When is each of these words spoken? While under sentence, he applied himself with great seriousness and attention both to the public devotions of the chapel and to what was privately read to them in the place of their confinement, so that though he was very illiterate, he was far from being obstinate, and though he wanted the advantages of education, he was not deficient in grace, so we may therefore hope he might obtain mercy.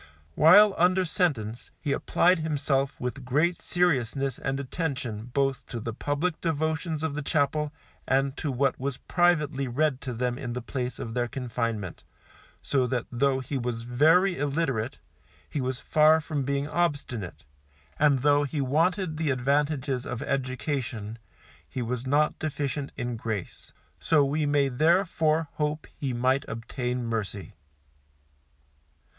While 0.33 0.73
under 0.79 1.05
sentence, 1.05 1.69
he 1.79 1.91
applied 1.91 2.39
himself 2.39 2.99
with 2.99 3.23
great 3.23 3.61
seriousness 3.61 4.39
and 4.39 4.59
attention 4.59 5.25
both 5.25 5.63
to 5.67 5.79
the 5.79 5.93
public 5.93 6.41
devotions 6.41 7.03
of 7.03 7.13
the 7.13 7.21
chapel 7.21 7.71
and 8.07 8.35
to 8.37 8.51
what 8.51 8.79
was 8.79 8.97
privately 8.97 9.67
read 9.67 10.01
to 10.01 10.13
them 10.13 10.39
in 10.39 10.53
the 10.53 10.59
place 10.63 10.97
of 10.97 11.13
their 11.13 11.27
confinement, 11.27 12.03
so 12.63 12.87
that 12.87 13.05
though 13.11 13.41
he 13.41 13.59
was 13.59 13.83
very 13.83 14.39
illiterate, 14.39 14.97
he 15.47 15.61
was 15.61 15.79
far 15.79 16.19
from 16.19 16.41
being 16.45 16.67
obstinate, 16.67 17.43
and 17.99 18.23
though 18.23 18.43
he 18.43 18.59
wanted 18.59 19.17
the 19.17 19.29
advantages 19.29 20.07
of 20.07 20.23
education, 20.23 21.19
he 21.69 21.83
was 21.83 22.07
not 22.07 22.39
deficient 22.39 22.91
in 22.97 23.17
grace, 23.17 23.71
so 23.99 24.25
we 24.25 24.47
may 24.47 24.67
therefore 24.67 25.49
hope 25.57 25.85
he 25.95 26.11
might 26.11 26.43
obtain 26.47 27.05
mercy. 27.05 27.53